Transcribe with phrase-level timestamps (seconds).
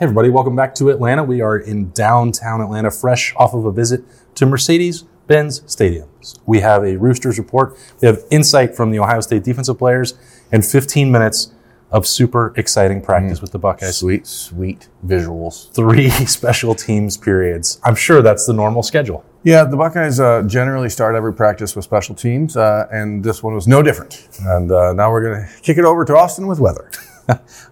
[0.00, 1.22] Hey, everybody, welcome back to Atlanta.
[1.22, 4.02] We are in downtown Atlanta, fresh off of a visit
[4.36, 6.08] to Mercedes Benz Stadium.
[6.46, 10.14] We have a Roosters report, we have insight from the Ohio State defensive players,
[10.50, 11.52] and 15 minutes
[11.90, 13.98] of super exciting practice with the Buckeyes.
[13.98, 15.70] Sweet, sweet visuals.
[15.74, 17.78] Three special teams periods.
[17.84, 19.22] I'm sure that's the normal schedule.
[19.44, 23.54] Yeah, the Buckeyes uh, generally start every practice with special teams, uh, and this one
[23.54, 24.28] was no different.
[24.46, 26.90] And uh, now we're going to kick it over to Austin with weather.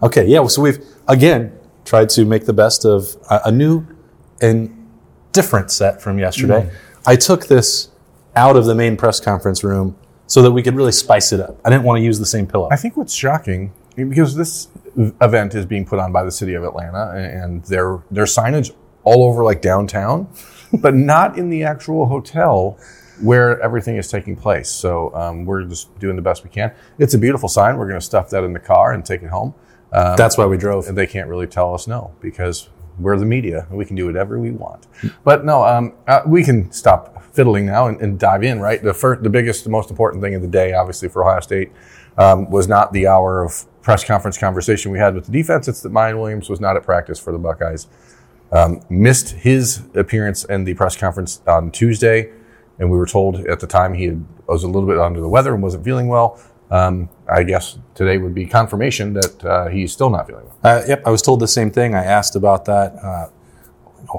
[0.00, 1.57] Okay, yeah, so we've again
[1.88, 3.86] tried to make the best of a, a new
[4.42, 4.70] and
[5.32, 6.70] different set from yesterday.
[7.06, 7.88] I took this
[8.36, 11.58] out of the main press conference room so that we could really spice it up.
[11.64, 12.68] I didn't want to use the same pillow.
[12.70, 16.62] I think what's shocking, because this event is being put on by the city of
[16.62, 18.70] Atlanta, and their their signage
[19.04, 20.28] all over like downtown,
[20.80, 22.78] but not in the actual hotel
[23.22, 24.68] where everything is taking place.
[24.68, 26.70] So um, we're just doing the best we can.
[26.98, 27.78] It's a beautiful sign.
[27.78, 29.54] We're going to stuff that in the car and take it home.
[29.92, 30.86] Um, That's why we drove.
[30.86, 34.06] and they can't really tell us no because we're the media and we can do
[34.06, 34.86] whatever we want.
[35.24, 38.60] But no, um, uh, we can stop fiddling now and, and dive in.
[38.60, 41.40] Right, the first, the biggest, the most important thing of the day, obviously for Ohio
[41.40, 41.72] State,
[42.16, 45.68] um, was not the hour of press conference conversation we had with the defense.
[45.68, 47.86] It's that Miyan Williams was not at practice for the Buckeyes.
[48.50, 52.32] Um, missed his appearance in the press conference on Tuesday,
[52.78, 55.28] and we were told at the time he had, was a little bit under the
[55.28, 56.40] weather and wasn't feeling well.
[56.70, 60.58] Um, I guess today would be confirmation that uh, he's still not feeling well.
[60.62, 61.94] Uh, yep, I was told the same thing.
[61.94, 62.94] I asked about that.
[63.02, 63.28] Uh,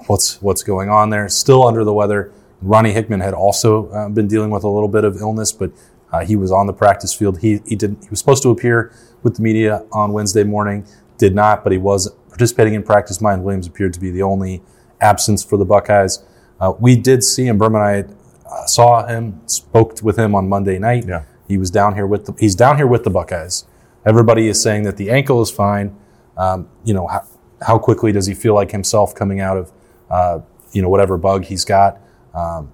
[0.08, 1.30] what's what's going on there?
[1.30, 2.31] Still under the weather.
[2.61, 5.72] Ronnie Hickman had also uh, been dealing with a little bit of illness, but
[6.11, 7.39] uh, he was on the practice field.
[7.39, 8.92] He he did he was supposed to appear
[9.23, 10.86] with the media on Wednesday morning,
[11.17, 13.20] did not, but he was participating in practice.
[13.20, 14.61] Miyan Williams appeared to be the only
[15.02, 16.23] absence for the Buckeyes.
[16.59, 17.58] Uh, we did see him.
[17.58, 18.08] Berman and
[18.47, 21.05] I uh, saw him, spoke with him on Monday night.
[21.08, 21.23] Yeah.
[21.50, 23.66] He was down here with the, he's down here with the Buckeyes.
[24.05, 25.97] Everybody is saying that the ankle is fine.
[26.38, 27.28] Um, you know, how,
[27.61, 29.72] how quickly does he feel like himself coming out of,
[30.09, 30.39] uh,
[30.72, 32.00] you know, whatever bug he's got?
[32.33, 32.72] Um,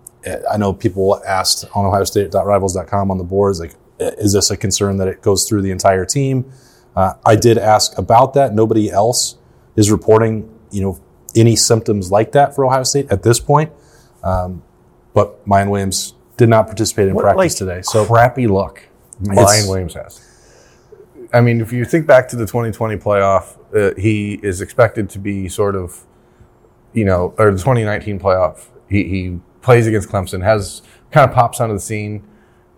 [0.52, 5.08] I know people asked on OhioState.rivals.com on the boards, like, is this a concern that
[5.08, 6.52] it goes through the entire team?
[6.96, 8.54] Uh, I did ask about that.
[8.54, 9.38] Nobody else
[9.78, 11.00] is reporting, you know,
[11.34, 13.72] any symptoms like that for Ohio State at this point.
[14.24, 14.64] Um,
[15.14, 17.82] but Miyan Williams did not participate in practice today.
[17.82, 18.82] So crappy luck
[19.20, 20.22] Brian Williams has.
[21.34, 25.20] I mean, if you think back to the 2020 playoff, uh, he is expected to
[25.20, 26.06] be sort of,
[26.94, 28.68] you know, or the 2019 playoff.
[28.90, 30.82] He, he plays against Clemson, has
[31.12, 32.22] kind of pops onto the scene.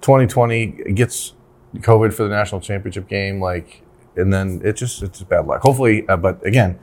[0.02, 1.34] 2020 gets
[1.76, 3.84] COVID for the national championship game, like,
[4.16, 5.62] and then it just it's just bad luck.
[5.62, 6.80] Hopefully, uh, but again,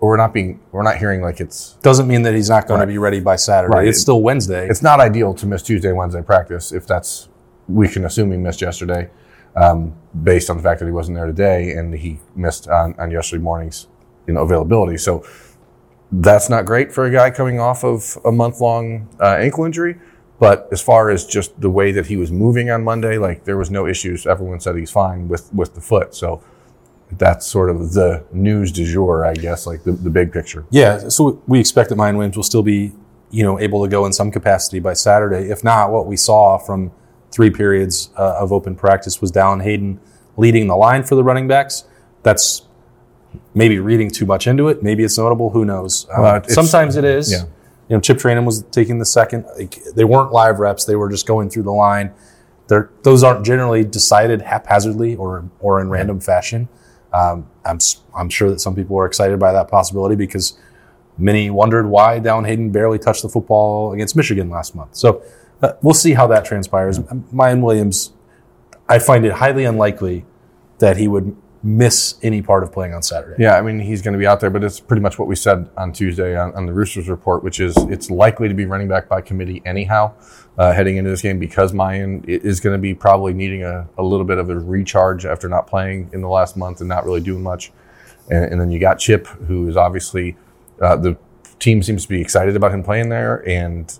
[0.00, 2.86] we're not being we're not hearing like it's doesn't mean that he's not going Right.
[2.86, 3.74] to be ready by Saturday.
[3.74, 3.88] Right.
[3.88, 4.66] It's still Wednesday.
[4.68, 7.28] it's not ideal to miss Tuesday, Wednesday practice if that's
[7.68, 9.10] we can assume he missed yesterday,
[9.56, 13.10] um, based on the fact that he wasn't there today and he missed on, on
[13.10, 13.86] yesterday morning's
[14.26, 14.96] you know availability.
[14.96, 15.24] So
[16.12, 19.96] that's not great for a guy coming off of a month long uh, ankle injury.
[20.38, 23.56] But as far as just the way that he was moving on Monday, like there
[23.56, 24.26] was no issues.
[24.26, 26.14] Everyone said he's fine with with the foot.
[26.14, 26.42] So
[27.18, 30.64] that's sort of the news du jour, I guess, like the, the big picture.
[30.70, 32.92] Yeah, so we expect that Miyan Williams will still be,
[33.30, 35.50] you know, able to go in some capacity by Saturday.
[35.50, 36.92] If not, what we saw from
[37.30, 40.00] three periods uh, of open practice was Dallan Hayden
[40.36, 41.84] leading the line for the running backs.
[42.22, 42.62] That's
[43.54, 44.82] maybe reading too much into it.
[44.82, 45.50] Maybe it's notable.
[45.50, 46.06] Who knows?
[46.14, 47.30] Um, Well, sometimes it is.
[47.32, 47.44] yeah.
[47.88, 49.44] You know, Chip Trayanum was taking the second.
[49.58, 50.84] Like, they weren't live reps.
[50.86, 52.14] They were just going through the line.
[52.68, 56.68] They're, those aren't generally decided haphazardly or or in random fashion.
[57.14, 57.78] Um, I'm
[58.14, 60.58] I'm sure that some people are excited by that possibility because
[61.16, 64.96] many wondered why Dallan Hayden barely touched the football against Michigan last month.
[64.96, 65.22] So
[65.62, 66.98] uh, we'll see how that transpires.
[66.98, 68.12] Miyan Williams,
[68.88, 70.24] I find it highly unlikely
[70.78, 73.42] that he would miss any part of playing on Saturday.
[73.42, 75.34] Yeah, I mean, he's going to be out there, but it's pretty much what we
[75.34, 78.86] said on Tuesday on, on the Roosters report, which is it's likely to be running
[78.86, 80.12] back by committee anyhow
[80.58, 84.02] uh, heading into this game because Miyan is going to be probably needing a, a
[84.02, 87.20] little bit of a recharge after not playing in the last month and not really
[87.20, 87.72] doing much.
[88.30, 90.36] And, and then you got Chip, who is obviously
[90.82, 91.16] uh, the
[91.58, 93.98] team seems to be excited about him playing there, and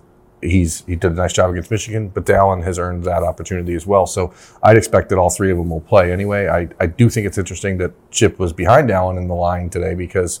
[0.49, 2.09] he's he did a nice job against Michigan.
[2.09, 4.33] But Dallan has earned that opportunity as well, so
[4.63, 6.47] I'd expect that all three of them will play anyway.
[6.47, 9.95] I, I do think it's interesting that Chip was behind Dallan in the line today
[9.95, 10.39] because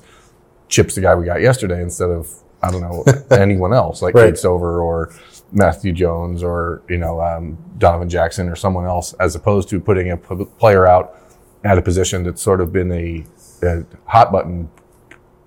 [0.69, 2.29] Chip's the guy we got yesterday instead of
[2.63, 3.03] I don't know
[3.37, 4.27] anyone else like Right.
[4.27, 5.13] Cade Stover or
[5.51, 10.11] Matthew Jones or you know um, Donovan Jackson or someone else, as opposed to putting
[10.11, 11.17] a p- player out
[11.63, 13.25] at a position that's sort of been a,
[13.63, 14.69] a hot button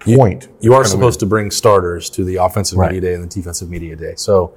[0.00, 0.48] point.
[0.60, 2.92] You are Kinda supposed to bring starters to the offensive Right.
[2.92, 4.14] media day and the defensive media day.
[4.16, 4.52] So,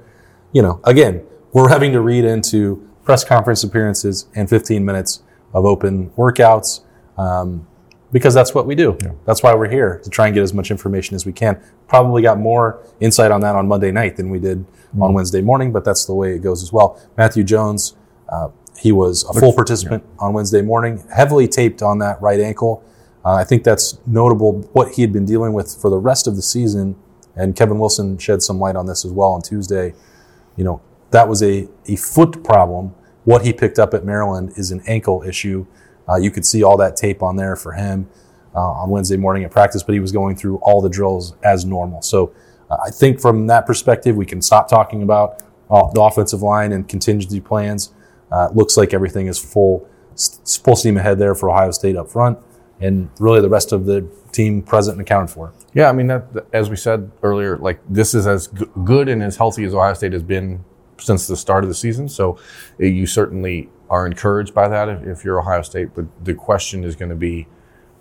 [0.52, 1.22] you know, again,
[1.52, 5.22] we're having to read into press conference appearances and 15 minutes
[5.52, 6.80] of open workouts.
[7.18, 7.66] Um,
[8.12, 8.96] because that's what we do.
[9.24, 11.58] That's why we're here to try and get as much information as we can.
[11.88, 14.66] Probably got more insight on that on Monday night than we did
[15.00, 16.98] on Wednesday morning, but that's the way it goes as well.
[17.16, 17.96] Matthew Jones,
[18.28, 22.82] uh, he was a full participant on Wednesday morning, heavily taped on that right ankle.
[23.24, 26.36] Uh, I think that's notable what he had been dealing with for the rest of
[26.36, 26.96] the season.
[27.36, 29.94] And Kevin Wilson shed some light on this as well on Tuesday.
[30.56, 32.94] You know, that was a, a foot problem.
[33.24, 35.66] What he picked up at Maryland is an ankle issue.
[36.08, 38.08] Uh, you could see all that tape on there for him
[38.54, 41.64] uh, on Wednesday morning at practice, but he was going through all the drills as
[41.64, 42.02] normal.
[42.02, 42.34] So
[42.70, 46.72] uh, I think from that perspective, we can stop talking about uh, the offensive line
[46.72, 47.92] and contingency plans.
[48.30, 49.88] Uh, looks like everything is full,
[50.64, 52.38] full steam ahead there for Ohio State up front,
[52.82, 55.52] and really the rest of the team present and accounted for.
[55.74, 59.22] Yeah, I mean, that, as we said earlier, like this is as g- good and
[59.22, 60.64] as healthy as Ohio State has been
[60.98, 62.08] since the start of the season.
[62.08, 62.38] So
[62.80, 65.94] uh, you certainly are encouraged by that if, if you're Ohio State.
[65.94, 67.46] But the question is going to be,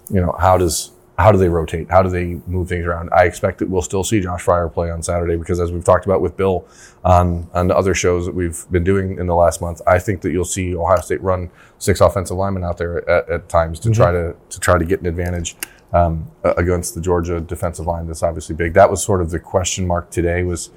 [0.09, 1.89] you know, how does how do they rotate?
[1.89, 3.09] How do they move things around?
[3.13, 6.05] I expect that we'll still see Josh Fryar play on Saturday because, as we've talked
[6.05, 6.65] about with Bill
[7.05, 10.21] on on the other shows that we've been doing in the last month, I think
[10.21, 13.91] that you'll see Ohio State run six offensive linemen out there at, at times to
[13.91, 15.55] try to to try to get an advantage
[15.93, 18.07] um, against the Georgia defensive line.
[18.07, 18.73] That's obviously big.
[18.73, 20.43] That was sort of the question mark today.
[20.43, 20.71] Was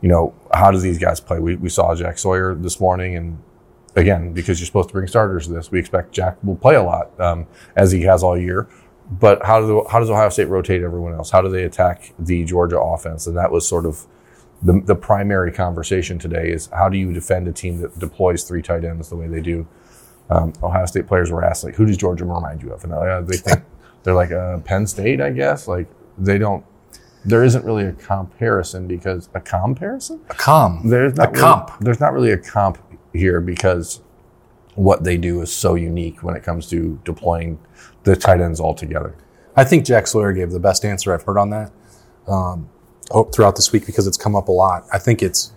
[0.00, 1.38] you know how do these guys play?
[1.38, 3.38] We we saw Jack Sawyer this morning and.
[3.94, 6.82] Again, because you're supposed to bring starters to this, we expect Jack will play a
[6.82, 7.46] lot um,
[7.76, 8.66] as he has all year
[9.10, 11.30] but how do how does Ohio State rotate everyone else?
[11.30, 13.26] How do they attack the Georgia offense?
[13.26, 14.06] And that was sort of
[14.62, 18.62] the, the primary conversation today is how do you defend a team that deploys three
[18.62, 19.66] tight ends the way they do?
[20.30, 22.84] Um, Ohio State players were asked like, who does Georgia remind you of?
[22.84, 23.62] And uh, they think
[24.02, 25.66] they're like uh, Penn State, I guess.
[25.68, 26.64] Like they don't.
[27.24, 30.20] There isn't really a comparison because a comparison.
[30.30, 30.88] A calm.
[30.88, 31.70] There's not A comp.
[31.80, 32.78] There's not really a comp
[33.12, 34.00] here because
[34.74, 37.58] what they do is so unique when it comes to deploying
[38.04, 39.14] the tight ends all together.
[39.56, 41.70] I think Jack Sawyer gave the best answer I've heard on that
[42.26, 42.68] um,
[43.32, 44.86] throughout this week because it's come up a lot.
[44.92, 45.52] I think it's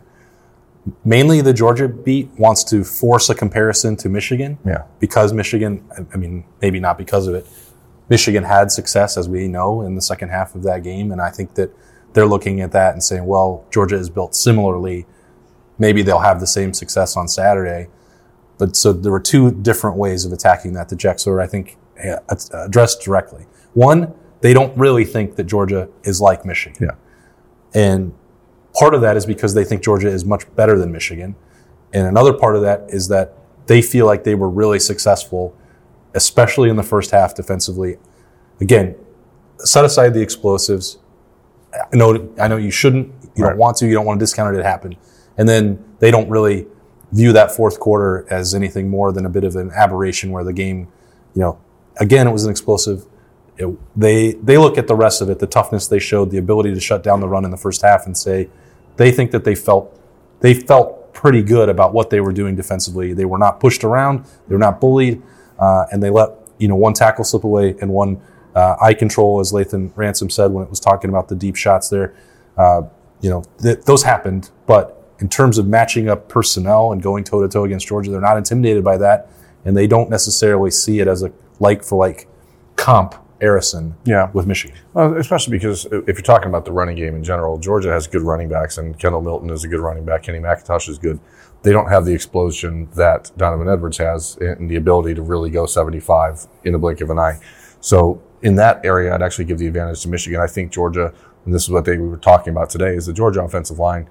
[1.04, 4.84] mainly the Georgia beat wants to force a comparison to Michigan Yeah.
[5.00, 5.84] because Michigan,
[6.14, 7.48] I- mean, maybe not because of it.
[8.10, 11.12] Michigan had success, as we know, in the second half of that game.
[11.12, 11.72] And I think that
[12.14, 15.06] they're looking at that and saying, well, Georgia is built similarly.
[15.80, 17.88] Maybe they'll have the same success on Saturday.
[18.58, 22.18] But so there were two different ways of attacking that Jack Sawyer, I think, Uh,
[22.54, 23.46] addressed directly.
[23.74, 26.90] One, they don't really think that Georgia is like Michigan.
[26.90, 26.96] Yeah.
[27.74, 28.14] And
[28.74, 31.36] part of that is because they think Georgia is much better than Michigan.
[31.94, 33.34] And another part of that is that
[33.68, 35.56] they feel like they were really successful,
[36.14, 37.98] especially in the first half defensively.
[38.60, 38.96] Again,
[39.60, 40.98] set aside the explosives.
[41.74, 43.52] I know, I know you shouldn't, you Right.
[43.52, 44.98] don't want to, you don't want to discount it, it happened.
[45.38, 46.68] And then they don't really
[47.12, 50.54] view that fourth quarter as anything more than a bit of an aberration where the
[50.54, 50.88] game,
[51.34, 51.58] you know,
[51.98, 53.06] again, it was an explosive.
[53.58, 56.74] It, they they look at the rest of it, the toughness they showed, the ability
[56.74, 58.50] to shut down the run in the first half, and say
[58.98, 60.00] they think that they felt
[60.42, 63.14] they felt pretty good about what they were doing defensively.
[63.14, 65.22] They were not pushed around, they were not bullied,
[65.58, 68.22] uh, and they let you know one tackle slip away and one
[68.56, 71.90] uh, eye control, as Lathan Ransom said when it was talking about the deep shots
[71.90, 72.14] there.
[72.58, 72.84] Uh,
[73.22, 77.42] you know th- those happened, but in terms of matching up personnel and going toe
[77.42, 79.30] to toe against Georgia, they're not intimidated by that,
[79.64, 82.28] and they don't necessarily see it as a like for like
[82.76, 84.30] comp Arison Yeah.
[84.34, 84.78] with Michigan.
[84.94, 88.22] Well, especially because if you're talking about the running game in general, Georgia has good
[88.22, 90.24] running backs, and Kendall Milton is a good running back.
[90.24, 91.20] Kenny McIntosh is good.
[91.64, 95.66] They don't have the explosion that Donovan Edwards has and the ability to really go
[95.66, 97.40] 75 in the blink of an eye.
[97.82, 100.40] So in that area, I'd actually give the advantage to Michigan.
[100.40, 103.42] I think Georgia, and this is what they were talking about today, is the Georgia
[103.44, 104.08] offensive line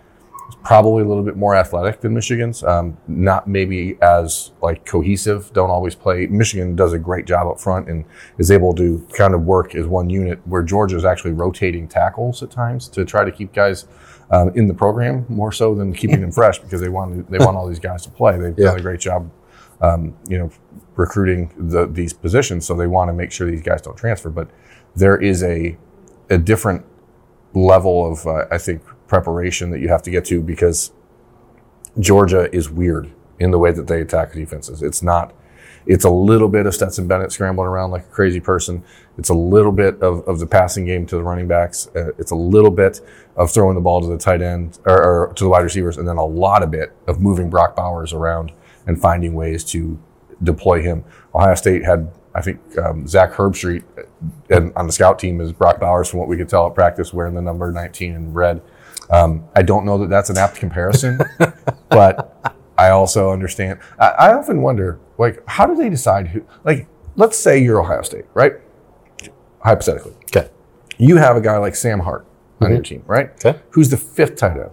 [0.62, 2.62] probably a little bit more athletic than Michigan's.
[2.64, 5.52] Um, not maybe as like cohesive.
[5.52, 6.26] Don't always play.
[6.26, 8.04] Michigan does a great job up front and
[8.38, 10.40] is able to kind of work as one unit.
[10.46, 13.86] Where Georgia is actually rotating tackles at times to try to keep guys
[14.30, 17.56] um, in the program more so than keeping them fresh because they want they want
[17.56, 18.38] all these guys to play.
[18.38, 18.66] They've Yeah.
[18.70, 19.30] done a great job.
[19.80, 20.50] Um, you know,
[20.96, 24.30] recruiting the, these positions, so they want to make sure these guys don't transfer.
[24.30, 24.48] But
[24.94, 25.76] there is a
[26.30, 26.84] a different
[27.54, 30.92] level of, uh, I think, preparation that you have to get to because
[31.98, 34.82] Georgia is weird in the way that they attack defenses.
[34.82, 35.34] It's not,
[35.86, 38.82] it's a little bit of Stetson Bennett scrambling around like a crazy person.
[39.18, 41.88] It's a little bit of, of the passing game to the running backs.
[41.94, 43.00] Uh, it's a little bit
[43.36, 46.08] of throwing the ball to the tight end or, or to the wide receivers, and
[46.08, 48.52] then a lot of bit of moving Brock Bowers around
[48.86, 49.98] and finding ways to
[50.42, 51.04] deploy him.
[51.34, 53.84] Ohio State had, I think, um, Zach Herbstreit
[54.50, 57.12] and on the scout team is Brock Bowers, from what we could tell at practice,
[57.12, 58.62] wearing the number 19 in red.
[59.14, 61.20] Um, I don't know that that's an apt comparison,
[61.88, 63.78] but I also understand.
[63.98, 66.44] I, I often wonder, like, how do they decide who?
[66.64, 68.54] Like, let's say you're Ohio State, right?
[69.60, 70.50] hypothetically, Okay.
[70.98, 72.26] you have a guy like Sam Hart
[72.60, 73.30] on your team, right?
[73.46, 73.58] Okay.
[73.70, 74.68] Who's the fifth tight end,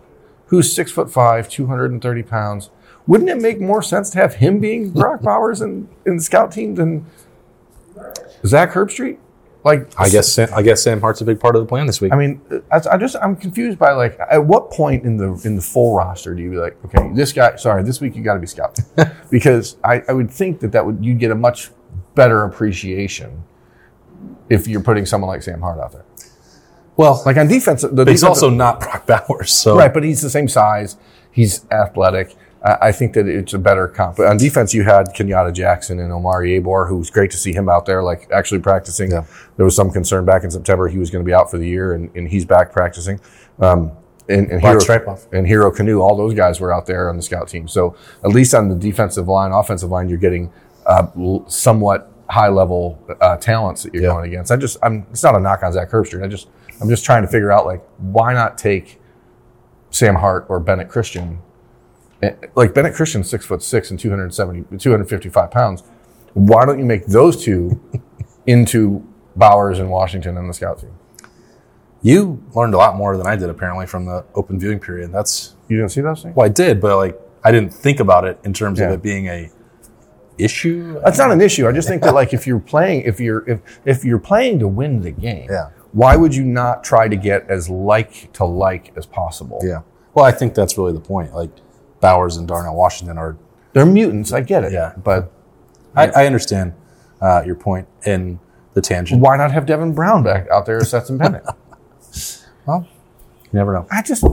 [0.48, 2.71] who's six foot five, 230 pounds.
[3.07, 6.51] Wouldn't it make more sense to have him being Brock Bowers in, in the scout
[6.51, 7.05] team than
[8.45, 9.17] Zach Herbstreit?
[9.63, 12.01] Like, I guess Sam, I guess Sam Hart's a big part of the plan this
[12.01, 12.11] week.
[12.11, 12.41] I mean,
[12.71, 15.95] I, I just I'm confused by like at what point in the in the full
[15.95, 18.47] roster do you be like, okay, this guy, sorry, this week you got to be
[18.47, 18.79] scout
[19.29, 21.69] because I, I would think that that would you'd get a much
[22.15, 23.43] better appreciation
[24.49, 26.05] if you're putting someone like Sam Hart out there.
[26.97, 29.51] well, Like on defense, the but he's also not Brock Bowers.
[29.51, 30.97] So right, but he's the same size.
[31.31, 32.35] He's athletic.
[32.63, 34.19] I think that it's a better comp.
[34.19, 37.67] On defense, you had Kenyatta Jackson and Omari Abor, who was great to see him
[37.69, 39.09] out there, like actually practicing.
[39.11, 39.25] Yeah.
[39.57, 41.67] There was some concern back in September he was going to be out for the
[41.67, 43.19] year, and, and he's back practicing.
[43.59, 43.91] Um,
[44.29, 47.47] and, and Hero, and Hero Kanu, all those guys were out there on the scout
[47.47, 47.67] team.
[47.67, 50.53] So at least on the defensive line, offensive line, you're getting
[50.85, 51.07] uh,
[51.47, 54.09] somewhat high level uh, talents that you're Yeah.
[54.09, 54.51] going against.
[54.51, 55.05] I just, I'm.
[55.09, 56.23] It's not a knock on Zach Herbstreit.
[56.23, 56.47] I just,
[56.79, 59.01] I'm just trying to figure out like why not take
[59.89, 61.39] Sam Hart or Bennett Christian.
[62.55, 65.83] Like Bennett Christian, six foot six and 270, 255 pounds.
[66.33, 67.79] Why don't you make those two
[68.45, 70.91] into Bowers and Washington and the scout team?
[72.03, 75.11] you learned a lot more than I did apparently from the open viewing period.
[75.11, 76.35] That's You didn't see those things?
[76.35, 78.87] well, I did, but like I didn't think about it in terms Yeah.
[78.87, 79.51] of it being a
[80.37, 80.99] issue.
[81.03, 81.67] That's not an issue.
[81.67, 84.67] I just think that like if you're playing, if you're if if you're playing to
[84.67, 85.69] win the game, Yeah.
[85.91, 89.59] why would you not try to get as like to like as possible?
[89.63, 89.81] Yeah.
[90.15, 91.35] Well, I think that's really the point.
[91.35, 91.51] Like
[92.01, 93.38] Bowers and Darnell Washington are.
[93.74, 94.34] They're mutants.
[94.34, 94.74] I get it.
[94.74, 94.93] Yeah.
[95.01, 95.31] But
[95.96, 96.74] I, I understand
[97.22, 98.39] uh, your point in
[98.74, 99.22] the tangent.
[99.22, 101.43] why not have Devin Brown back out there as Stetson Bennett?
[102.67, 102.88] Well,
[103.46, 103.88] you never know.
[103.91, 104.24] I just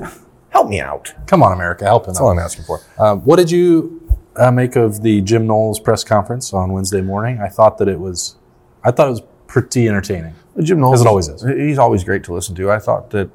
[0.50, 1.14] help me out.
[1.26, 2.28] Come on, America, help him That's all.
[2.28, 2.80] I'm asking for.
[2.98, 4.06] Um, what did you
[4.36, 7.40] uh, make of the Jim Knowles press conference on Wednesday morning?
[7.40, 8.36] I thought that it was,
[8.84, 10.34] I thought it was pretty entertaining.
[10.60, 11.42] Jim Knowles As it always is.
[11.42, 12.70] He's always great to listen to.
[12.70, 13.30] I thought that,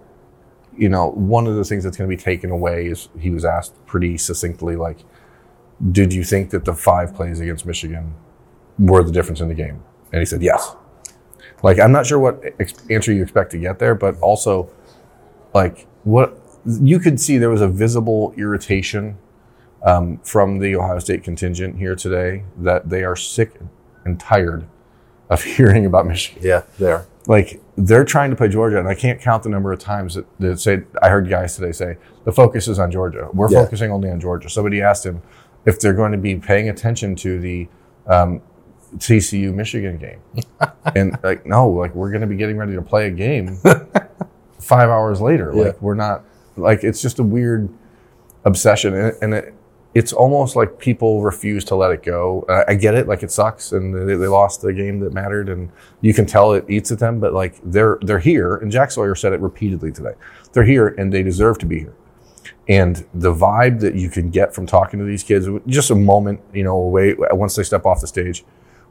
[0.77, 3.45] you know, one of the things that's going to be taken away is he was
[3.45, 4.99] asked pretty succinctly, like,
[5.91, 8.13] did you think that the five plays against Michigan
[8.79, 9.83] were the difference in the game?
[10.11, 10.75] And he said, yes.
[11.61, 14.69] Like, I'm not sure what ex- answer you expect to get there, but also,
[15.53, 19.17] like, what you could see there was a visible irritation
[19.83, 23.51] um, from the Ohio State contingent here today that they are sick
[24.05, 24.65] and tired
[25.29, 27.05] of hearing about Michigan Yeah, there.
[27.27, 30.25] Like they're trying to play Georgia, and I can't count the number of times that,
[30.39, 33.29] that say I heard guys today say the focus is on Georgia.
[33.33, 33.63] We're Yeah.
[33.63, 34.49] focusing only on Georgia.
[34.49, 35.21] Somebody asked him
[35.65, 37.67] if they're going to be paying attention to the
[38.07, 38.41] um,
[38.97, 40.19] TCU Michigan game,
[40.95, 43.57] and like no, like we're going to be getting ready to play a game
[44.59, 45.51] five hours later.
[45.55, 45.63] Yeah.
[45.63, 46.23] Like we're not
[46.57, 47.69] like it's just a weird
[48.45, 49.53] obsession, and, and it,
[49.95, 52.45] it's almost like people refuse to let it go.
[52.67, 55.71] I, get it, like it sucks, and they, they lost the game that mattered, and
[56.01, 57.19] you can tell it eats at them.
[57.19, 60.13] But like they're they're here, and Jack Sawyer said it repeatedly today.
[60.53, 61.93] They're here, and they deserve to be here.
[62.67, 66.39] And the vibe that you can get from talking to these kids, just a moment,
[66.53, 68.43] you know, away once they step off the stage,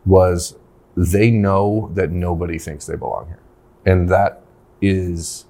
[0.07, 0.57] was
[0.97, 3.41] they know that nobody thinks they belong here,
[3.85, 4.43] and that
[4.81, 5.47] is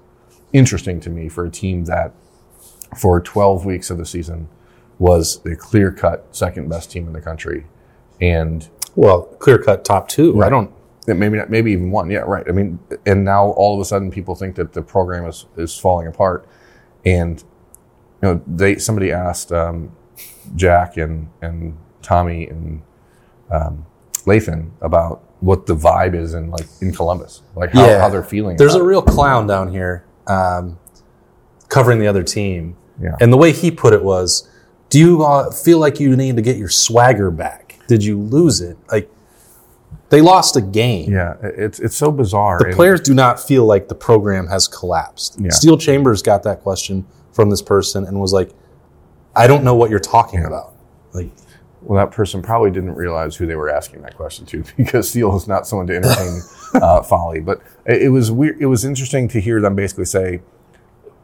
[0.51, 2.13] interesting to me for a team that
[2.97, 4.47] for 12 weeks of the season
[5.03, 7.65] was the clear cut second best team in the country.
[8.21, 10.41] And Well, clear cut top two.
[10.41, 10.71] I don't.
[11.07, 12.09] maybe not, maybe even one.
[12.09, 12.45] Yeah, right.
[12.47, 15.77] I mean, and now all of a sudden people think that the program is, is
[15.77, 16.47] falling apart.
[17.03, 17.43] And,
[18.21, 19.91] you know, they, somebody asked um,
[20.55, 22.81] Jack and, and Tommy and
[23.51, 23.85] um,
[24.25, 27.99] Lathan about what the vibe is in like in Columbus, like how, Yeah.
[27.99, 28.55] how they're feeling.
[28.55, 30.79] There's a real clown down here um,
[31.67, 32.77] covering the other team.
[33.01, 33.17] Yeah.
[33.19, 34.47] And the way he put it was,
[34.93, 37.79] do you uh, feel like you need to get your swagger back?
[37.87, 38.77] Did you lose it?
[38.91, 39.09] Like,
[40.09, 41.11] they lost a game.
[41.11, 42.59] yeah, it's it's so bizarre.
[42.59, 45.37] The players do not feel like the program has collapsed.
[45.39, 45.49] Yeah.
[45.49, 48.51] Steele Chambers got that question from this person and was like,
[49.35, 50.75] I don't know what you're talking about.
[51.11, 51.31] Like,
[51.81, 55.35] Well, that person probably didn't realize who they were asking that question to because Steele
[55.35, 56.39] is not someone to entertain
[56.75, 57.39] uh, folly.
[57.39, 58.61] But it, it was weird.
[58.61, 60.43] It was interesting to hear them basically say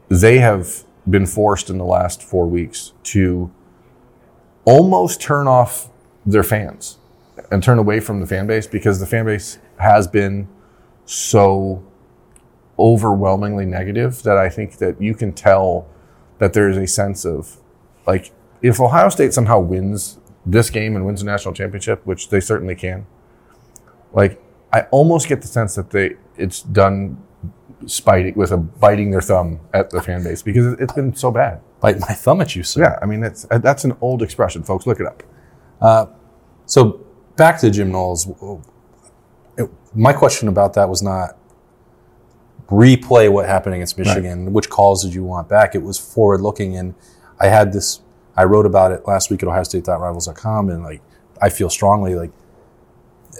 [0.08, 3.52] they have been forced in the last four weeks to
[4.70, 5.88] almost turn off
[6.24, 6.98] their fans
[7.50, 10.48] and turn away from the fan base because the fan base has been
[11.06, 11.82] so
[12.78, 15.88] overwhelmingly negative that I think that you can tell
[16.38, 17.56] that there is a sense of
[18.06, 18.30] like
[18.62, 22.74] if Ohio State somehow wins this game and wins the national championship, which they certainly
[22.74, 23.06] can,
[24.12, 24.40] like
[24.72, 27.22] I almost get the sense that they it's done
[27.86, 31.30] spiting with a biting their thumb at the fan base because it- it's been so
[31.30, 31.60] bad.
[31.80, 32.82] bite my thumb at you, sir.
[32.82, 34.86] Yeah, I mean that's uh, that's an old expression, folks.
[34.86, 35.22] Look it up.
[35.80, 36.06] Uh,
[36.66, 37.00] so
[37.36, 38.28] back to Jim Knowles.
[39.56, 41.36] It- My question about that was not
[42.68, 44.52] replay what happened against Michigan.
[44.52, 45.74] Which calls did you want back?
[45.74, 46.94] It was forward looking, and
[47.40, 48.00] I had this.
[48.36, 51.02] I wrote about it last week at OhioState.Rivals.com, and like
[51.42, 52.30] I feel strongly like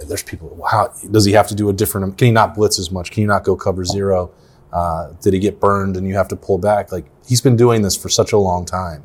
[0.07, 0.59] there's people.
[0.69, 2.17] How does he have to do a different?
[2.17, 3.11] Can he not blitz as much?
[3.11, 4.31] Can you not go cover zero?
[4.71, 6.91] Uh, did he get burned and you have to pull back?
[6.91, 9.03] Like he's been doing this for such a long time,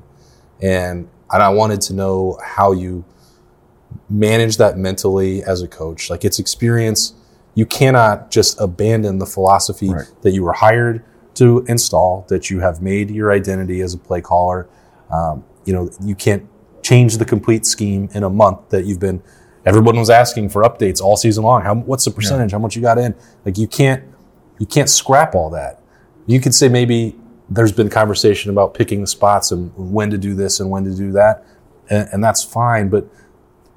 [0.63, 3.05] and and I wanted to know how you
[4.09, 6.11] manage that mentally as a coach.
[6.11, 7.15] Like it's experience.
[7.55, 10.07] You cannot just abandon the philosophy Right.
[10.23, 11.03] that you were hired
[11.35, 14.69] to install, that you have made your identity as a play caller.
[15.11, 16.47] Um, you know, you can't
[16.83, 19.23] change the complete scheme in a month that you've been.
[19.67, 21.63] Everyone was asking for updates all season long.
[21.63, 22.53] How, what's the percentage?
[22.53, 23.15] How much you got in?
[23.45, 24.05] Like you can't,
[24.59, 25.83] you can't scrap all that.
[26.27, 27.17] You could say maybe
[27.51, 30.95] there's been conversation about picking the spots and when to do this and when to
[30.95, 31.45] do that,
[31.91, 32.89] and, and that's fine.
[32.89, 33.07] But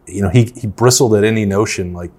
[0.07, 2.11] you know, he he bristled at any notion like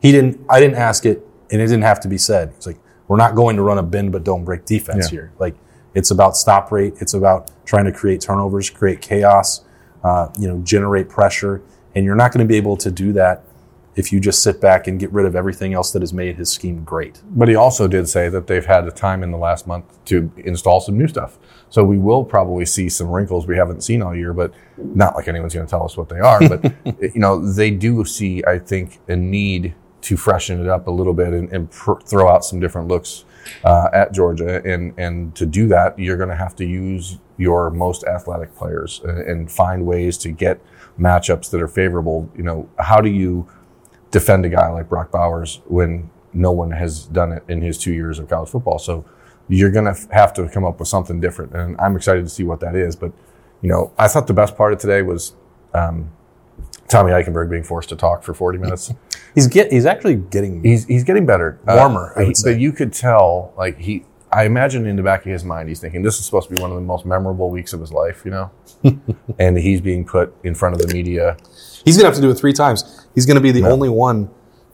[0.00, 0.40] he didn't.
[0.48, 2.50] I didn't ask it, and it didn't have to be said.
[2.56, 2.78] It's like,
[3.08, 5.10] we're not going to run a bend but don't break defense Yeah.
[5.10, 5.32] here.
[5.38, 5.54] Like
[5.94, 6.94] it's about stop rate.
[7.00, 9.64] It's about trying to create turnovers, create chaos,
[10.02, 11.62] uh, you know, generate pressure,
[11.94, 13.44] and you're not going to be able to do that
[13.96, 16.50] if you just sit back and get rid of everything else that has made his
[16.50, 17.20] scheme great.
[17.30, 20.32] But he also did say that they've had a time in the last month to
[20.36, 21.38] install some new stuff.
[21.70, 25.28] So we will probably see some wrinkles we haven't seen all year, but not like
[25.28, 26.40] anyone's going to tell us what they are.
[26.48, 26.74] But
[27.14, 31.14] you know, they do see, I think, a need to freshen it up a little
[31.14, 33.24] bit and, and pr- throw out some different looks
[33.64, 34.62] uh, at Georgia.
[34.64, 39.00] And and to do that, you're going to have to use your most athletic players
[39.04, 40.60] and, and find ways to get
[40.98, 42.30] matchups that are favorable.
[42.36, 43.48] You know, how do you
[44.10, 47.92] defend a guy like Brock Bowers when no one has done it in his two
[47.92, 48.78] years of college football.
[48.78, 49.04] So
[49.48, 51.52] you're going to have to come up with something different.
[51.54, 52.96] And I'm excited to see what that is.
[52.96, 53.12] But,
[53.62, 55.34] you know, I thought the best part of today was
[55.72, 56.10] um,
[56.88, 58.92] Tommy Eichenberg being forced to talk for 40 minutes.
[59.34, 61.58] He's get he's actually getting he's, he's getting better.
[61.66, 62.34] Warmer, I Uh, he-.
[62.44, 64.04] But you could tell, like, he,
[64.34, 66.60] I imagine in the back of his mind, he's thinking this is supposed to be
[66.60, 68.50] one of the most memorable weeks of his life, you know?
[69.38, 71.36] and he's being put in front of the media.
[71.84, 73.06] He's gonna have to do it three times.
[73.14, 74.28] He's gonna be the only one,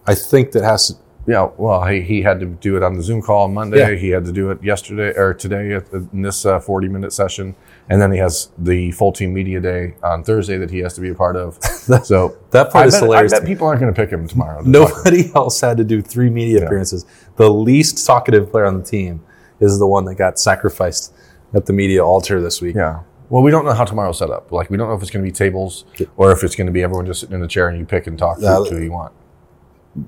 [0.07, 0.94] I think, that has to.
[1.27, 3.79] Yeah, well, he, he had to do it on the Zoom call on Monday.
[3.79, 3.99] Yeah.
[3.99, 7.12] He had to do it yesterday or today at the, in this uh, 40 minute
[7.12, 7.55] session.
[7.90, 11.01] And then he has the full team media day on Thursday that he has to
[11.01, 11.62] be a part of.
[12.05, 13.33] so That part I is bet, hilarious.
[13.35, 14.62] I bet people aren't going to pick him tomorrow.
[14.62, 14.68] to.
[14.68, 17.05] Nobody else had to do three media appearances.
[17.37, 19.23] The least talkative player on the team
[19.61, 21.12] is the one that got sacrificed
[21.55, 22.75] at the media altar this week.
[22.77, 23.03] Yeah.
[23.29, 24.51] Well, we don't know how tomorrow's set up.
[24.51, 25.85] Like, we don't know if it's going to be tables
[26.16, 28.07] or if it's going to be everyone just sitting in a chair and you pick
[28.09, 28.46] and talk to
[28.77, 29.12] who you want.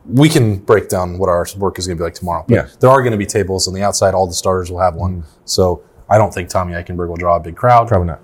[0.06, 2.44] We can break down what our work is going to be like tomorrow.
[2.48, 2.66] But Yeah.
[2.80, 4.14] there are going to be tables on the outside.
[4.14, 5.24] All the starters will have one.
[5.44, 7.86] So I don't think Tommy Eichenberg will draw a big crowd.
[7.88, 8.20] Probably not.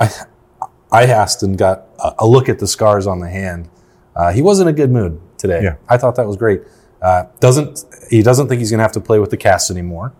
[0.00, 3.68] I asked and got a, a look at the scars on the hand.
[4.14, 5.62] Uh, he wasn't in a good mood today.
[5.62, 5.76] Yeah.
[5.88, 6.62] I thought that was great.
[7.02, 10.12] Uh, doesn't he doesn't think he's going to have to play with the cast anymore.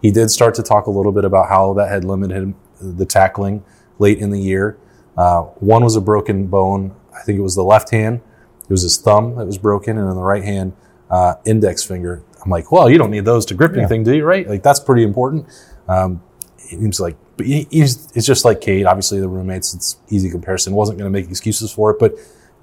[0.00, 3.06] He did start to talk a little bit about how that had limited him, the
[3.06, 3.62] tackling
[3.98, 4.78] late in the year.
[5.16, 6.94] Uh, one was a broken bone.
[7.14, 8.20] I think it was the left hand.
[8.62, 10.72] It was his thumb that was broken, and in the right hand,
[11.10, 12.22] uh, index finger.
[12.42, 14.24] I'm like, well, you don't need those to grip anything, do you?
[14.24, 14.48] Right?
[14.48, 15.46] Like that's pretty important.
[15.86, 16.22] Um,
[16.58, 18.86] he's like, but he, he's it's just like Cade.
[18.86, 19.74] Obviously, the roommates.
[19.74, 20.74] It's easy comparison.
[20.74, 22.14] wasn't going to make excuses for it, but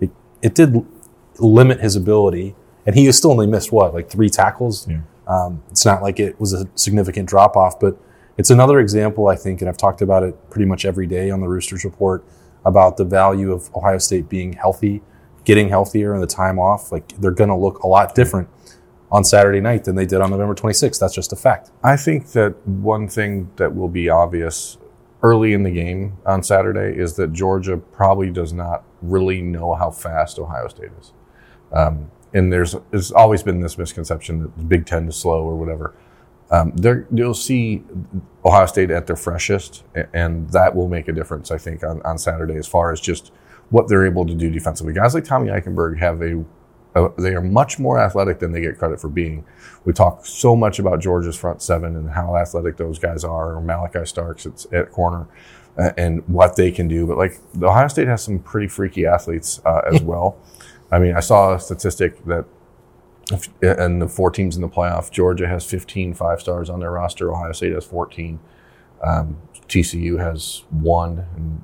[0.02, 0.10] it,
[0.42, 0.86] it did
[1.38, 2.56] limit his ability,
[2.90, 4.88] and he still only missed what like three tackles.
[4.88, 5.02] Yeah.
[5.28, 7.96] Um, it's not like it was a significant drop off, but
[8.36, 11.40] it's another example, I think, and I've talked about it pretty much every day on
[11.40, 12.26] the Roosters report
[12.66, 15.04] about the value of Ohio State being healthy,
[15.44, 16.92] getting healthier, and the time off.
[16.92, 18.50] Like they're going to look a lot different
[19.12, 21.00] on Saturday night than they did on November 26th.
[21.00, 21.70] That's just a fact.
[21.84, 24.80] I think that one thing that will be obvious
[25.22, 29.92] early in the game on Saturday is that Georgia probably does not really know how
[29.92, 31.14] fast Ohio State is.
[31.72, 35.56] Um, and there's, there's always been this misconception that the Big Ten is slow or
[35.56, 35.96] whatever.
[36.52, 36.74] Um,
[37.14, 37.84] you'll see
[38.44, 42.18] Ohio State at their freshest, and that will make a difference, I think, on, on
[42.18, 43.32] Saturday as far as just
[43.70, 44.94] what they're able to do defensively.
[44.94, 46.44] Guys like Tommy Eichenberg have a,
[46.96, 49.46] a they are much more athletic than they get credit for being.
[49.86, 53.62] We talk so much about Georgia's front seven and how athletic those guys are, or
[53.62, 55.28] Malaki Starks at, at corner,
[55.78, 57.06] uh, and what they can do.
[57.06, 60.40] But like the Ohio State has some pretty freaky athletes uh, as well.
[60.92, 62.46] I mean, I saw a statistic that
[63.32, 66.92] if, and the four teams in the playoff, Georgia has 15 five stars on their
[66.92, 67.32] roster.
[67.32, 68.40] Ohio State has 14.
[69.06, 71.64] Um, TCU has one, and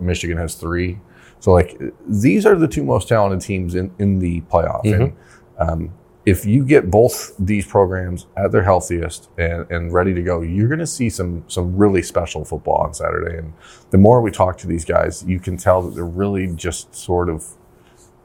[0.00, 1.00] Michigan has three.
[1.40, 4.82] So, like, these are the two most talented teams in, in the playoff.
[5.00, 5.16] And
[5.58, 5.92] um,
[6.24, 10.68] if you get both these programs at their healthiest and, and ready to go, you're
[10.68, 13.36] going to see some some really special football on Saturday.
[13.36, 13.52] And
[13.90, 17.28] the more we talk to these guys, you can tell that they're really just sort
[17.28, 17.44] of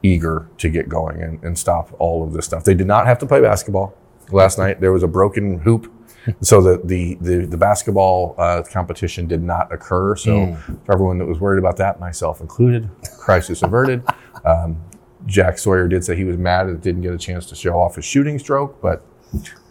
[0.02, 2.64] eager to get going and, and stop all of this stuff.
[2.64, 3.94] They did not have to play basketball.
[4.32, 4.80] last night.
[4.80, 5.92] There was a broken hoop,
[6.40, 10.16] so the the the, the basketball uh, competition did not occur.
[10.16, 14.02] So for everyone that was worried about that, myself included, crisis averted.
[14.44, 14.80] Um,
[15.26, 17.96] Jack Sawyer did say he was mad that didn't get a chance to show off
[17.96, 19.04] his shooting stroke, but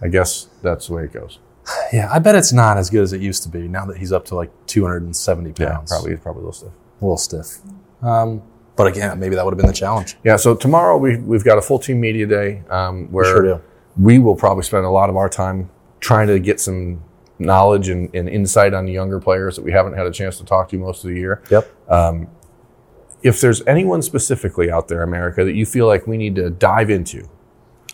[0.02, 1.40] I guess that's the way it goes.
[1.94, 4.12] Yeah, I bet it's not as good as it used to be now that he's
[4.12, 5.92] up to like 270 pounds.
[5.92, 6.72] Yeah, probably probably a little stiff.
[7.02, 7.58] a little stiff.
[8.02, 8.42] Um,
[8.80, 10.16] but again, maybe that would have been the challenge.
[10.24, 13.62] Yeah, so tomorrow we, we've got a full team media day um, where sure do.
[13.98, 17.04] we will probably spend a lot of our time trying to get some
[17.40, 20.46] knowledge and, and insight on the younger players that we haven't had a chance to
[20.46, 21.42] talk to most of the year.
[21.52, 21.70] Yep.
[23.22, 26.90] If there's anyone specifically out there, America, that you feel like we need to dive
[26.90, 27.28] into,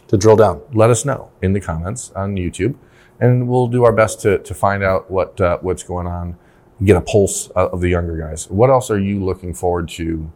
[0.10, 0.62] To drill down.
[0.74, 2.76] let us know in the comments on YouTube,
[3.20, 6.38] and we'll do our best to, to find out what uh, what's going on,
[6.84, 8.48] get a pulse uh, of the younger guys.
[8.52, 10.32] What else are you looking forward to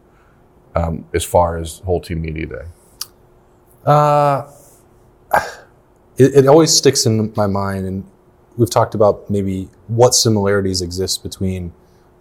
[0.74, 2.64] um, as far as whole team media day?
[3.84, 4.50] Uh,
[6.16, 8.04] it, it always sticks in my mind, and
[8.56, 11.72] we've talked about maybe what similarities exist between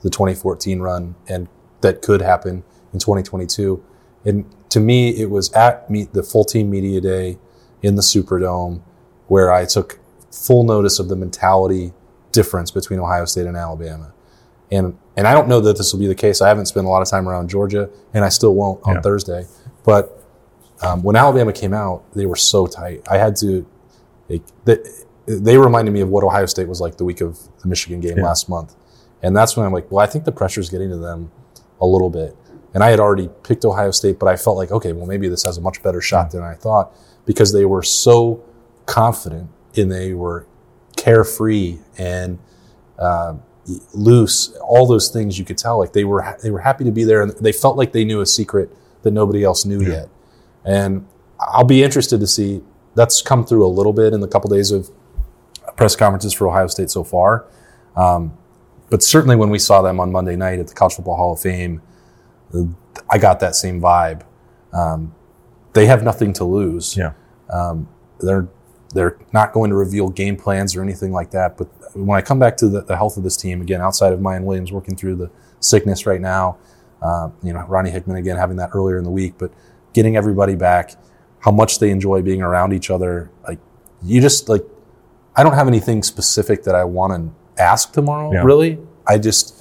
[0.02, 1.48] the 2014 run and
[1.82, 3.84] that could happen in 2022.
[4.26, 7.38] And to me, it was at meet the full team media day
[7.82, 8.82] in the Superdome
[9.28, 10.00] where I took
[10.32, 11.94] full notice of the mentality
[12.32, 14.14] difference between Ohio State and Alabama.
[14.72, 16.42] And and I don't know that this will be the case.
[16.42, 19.02] I haven't spent a lot of time around Georgia, and I still won't on Yeah.
[19.02, 19.46] Thursday.
[19.84, 20.24] But
[20.82, 23.02] um, when Alabama came out, they were so tight.
[23.10, 23.66] I had to.
[24.28, 24.78] They, they,
[25.28, 28.18] they reminded me of what Ohio State was like the week of the Michigan game
[28.18, 28.24] Yeah.
[28.26, 28.76] last month,
[29.24, 31.32] and that's when I'm like, well, I think the pressure's getting to them
[31.82, 32.36] a little bit.
[32.74, 35.44] And I had already picked Ohio State, but I felt like, okay, well, maybe this
[35.44, 36.92] has a much better shot than I thought
[37.26, 38.44] because they were so
[38.86, 40.46] confident and they were
[40.96, 42.38] carefree and
[43.00, 43.34] uh,
[43.94, 44.56] loose.
[44.62, 47.22] All those things you could tell, like they were they were happy to be there,
[47.22, 48.70] and they felt like they knew a secret
[49.04, 50.10] that nobody else knew yet.
[50.66, 51.08] And
[51.40, 52.62] I'll be interested to see
[52.96, 54.90] that's come through a little bit in the couple days of
[55.78, 57.46] press conferences for Ohio State so far.
[57.96, 58.38] Um,
[58.90, 61.40] but certainly when we saw them on Monday night at the College Football Hall of
[61.40, 61.82] Fame,
[63.10, 64.24] I got that same vibe.
[64.74, 65.16] Um,
[65.74, 66.98] they have nothing to lose.
[66.98, 67.14] Yeah.
[68.20, 68.48] They're
[68.94, 71.58] they're not going to reveal game plans or anything like that.
[71.58, 74.20] But when I come back to the, the health of this team again, outside of
[74.20, 76.58] Miyan Williams working through the sickness right now,
[77.02, 79.52] uh, you know Ronnie Hickman again having that earlier in the week, but
[79.94, 80.96] getting everybody back,
[81.40, 83.60] how much they enjoy being around each other, like
[84.04, 84.64] you just like
[85.36, 88.34] I don't have anything specific that I want to ask tomorrow.
[88.34, 88.44] Yeah.
[88.44, 89.59] Really, I just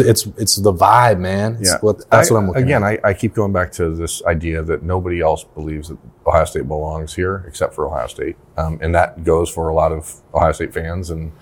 [0.00, 1.56] it's it's the vibe, man.
[1.60, 2.82] It's what, that's I- what I'm looking again.
[2.84, 6.66] I, I keep going back to this idea that nobody else believes that Ohio State
[6.68, 10.52] belongs here except for Ohio State, um, and that goes for a lot of Ohio
[10.52, 11.32] State fans and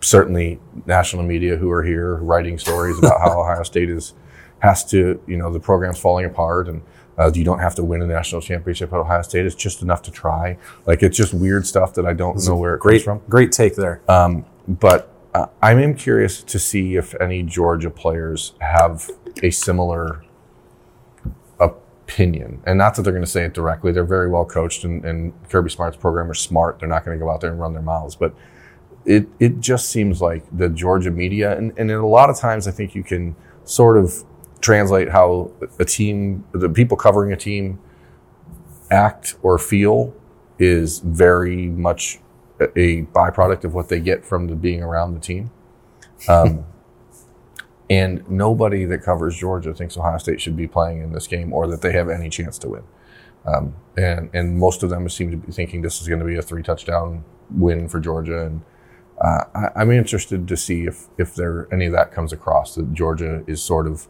[0.00, 4.14] certainly national media who are here writing stories about how Ohio State is
[4.60, 6.82] has to, you know, the program's falling apart and.
[7.18, 9.46] Uh, you don't have to win a national championship at Ohio State.
[9.46, 10.58] It's just enough to try.
[10.84, 13.30] Like it's just weird stuff that I don't know where it Great, comes from.
[13.30, 14.02] great take there.
[14.68, 19.10] But uh, I am curious to see if any Georgia players have
[19.42, 20.24] a similar
[21.60, 22.62] opinion.
[22.66, 23.92] And not that they're going to say it directly.
[23.92, 26.78] They're very well coached, and, and Kirby Smart's program are smart.
[26.78, 28.16] They're not going to go out there and run their mouths.
[28.16, 28.34] But
[29.04, 32.70] it, it just seems like the Georgia media, and, and a lot of times I
[32.70, 34.24] think you can sort of
[34.62, 37.78] translate how a team, the people covering a team,
[38.90, 40.14] act or feel
[40.58, 42.20] is very much
[42.60, 45.50] a byproduct of what they get from the being around the team.
[46.28, 46.64] Um,
[47.90, 51.66] and nobody that covers Georgia thinks Ohio State should be playing in this game or
[51.68, 52.82] that they have any chance to win.
[53.44, 56.36] Um, and and most of them seem to be thinking this is going to be
[56.36, 58.46] a three touchdown win for Georgia.
[58.46, 58.62] And
[59.20, 62.92] uh, I, I'm interested to see if if there any of that comes across that
[62.92, 64.08] Georgia is sort of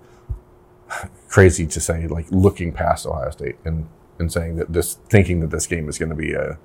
[1.28, 5.50] crazy to say like looking past Ohio State and and saying that this thinking that
[5.50, 6.58] this game is going to be a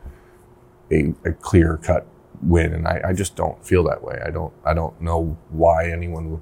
[0.91, 2.05] a, a clear cut
[2.41, 4.19] win, and I, I just don't feel that way.
[4.25, 6.41] I don't I don't know why anyone would.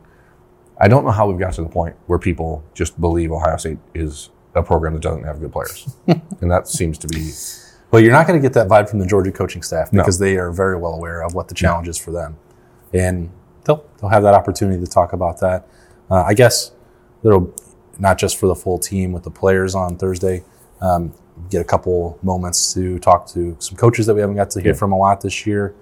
[0.81, 3.79] I don't know how we've got to the point where people just believe Ohio State
[3.93, 7.31] is a program that doesn't have good players, and that seems to be
[7.91, 10.01] Well, you're not going to get that vibe from the Georgia coaching staff No.
[10.01, 12.37] because they are very well aware of what the challenge is for them,
[12.93, 13.29] and
[13.65, 15.67] they'll they'll have that opportunity to talk about that.
[16.09, 16.71] Uh, I guess
[17.23, 17.53] there'll
[17.99, 20.43] not just for the full team with the players on Thursday.
[20.81, 21.13] Um,
[21.49, 24.71] get a couple moments to talk to some coaches that we haven't got to hear
[24.73, 24.77] Yeah.
[24.77, 25.73] from a lot this year.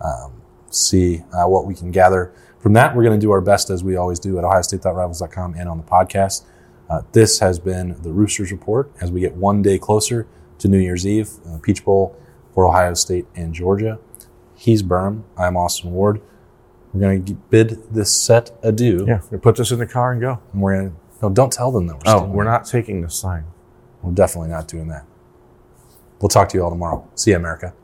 [0.00, 0.32] Um,
[0.70, 2.94] see uh, what we can gather from that.
[2.96, 5.84] We're going to do our best as we always do at OhioState.rivals.com and on the
[5.84, 6.44] podcast.
[6.88, 10.26] Uh, this has been the Roosters Report as we get one day closer
[10.58, 12.16] to New Year's Eve, uh, Peach Bowl
[12.54, 13.98] for Ohio State and Georgia.
[14.54, 15.22] He's Berm.
[15.38, 16.20] I'm Austin Ward.
[16.92, 19.04] We're going to bid this set adieu.
[19.06, 19.20] yeah.
[19.30, 20.40] We put this in the car and go.
[20.52, 23.00] And we're going to, no, don't tell them that we're Oh, still we're not taking
[23.02, 23.44] the sign.
[24.02, 25.04] We're definitely not doing that.
[26.20, 27.08] We'll talk to you all tomorrow.
[27.14, 27.74] See you, America.